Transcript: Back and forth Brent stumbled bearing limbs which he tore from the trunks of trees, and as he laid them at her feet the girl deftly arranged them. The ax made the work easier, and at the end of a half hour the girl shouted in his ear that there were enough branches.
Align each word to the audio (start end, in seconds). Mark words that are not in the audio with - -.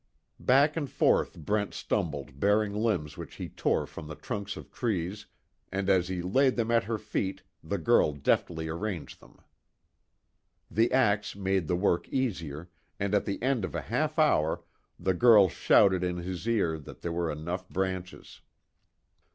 Back 0.39 0.75
and 0.75 0.89
forth 0.89 1.37
Brent 1.37 1.75
stumbled 1.75 2.39
bearing 2.39 2.73
limbs 2.73 3.17
which 3.17 3.35
he 3.35 3.49
tore 3.49 3.85
from 3.85 4.07
the 4.07 4.15
trunks 4.15 4.57
of 4.57 4.71
trees, 4.71 5.27
and 5.71 5.91
as 5.91 6.07
he 6.07 6.23
laid 6.23 6.55
them 6.55 6.71
at 6.71 6.85
her 6.85 6.97
feet 6.97 7.43
the 7.63 7.77
girl 7.77 8.11
deftly 8.13 8.67
arranged 8.67 9.19
them. 9.19 9.37
The 10.71 10.91
ax 10.91 11.35
made 11.35 11.67
the 11.67 11.75
work 11.75 12.09
easier, 12.09 12.71
and 12.99 13.13
at 13.13 13.25
the 13.25 13.39
end 13.43 13.63
of 13.63 13.75
a 13.75 13.81
half 13.81 14.17
hour 14.17 14.63
the 14.99 15.13
girl 15.13 15.49
shouted 15.49 16.03
in 16.03 16.17
his 16.17 16.47
ear 16.47 16.79
that 16.79 17.01
there 17.01 17.11
were 17.13 17.31
enough 17.31 17.69
branches. 17.69 18.41